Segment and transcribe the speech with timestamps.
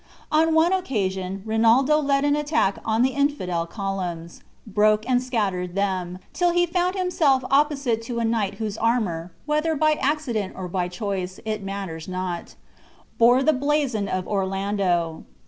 [0.31, 6.17] On one occasion Rinaldo led an attack on the infidel columns, broke and scattered them,
[6.33, 10.87] till he found himself opposite to a knight whose armor (whether by accident or by
[10.87, 12.55] choice, it matters not)
[13.19, 15.23] bore the blazon of Orlando.